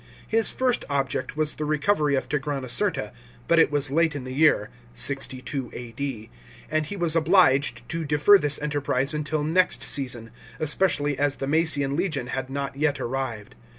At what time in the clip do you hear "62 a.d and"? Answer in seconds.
4.93-6.87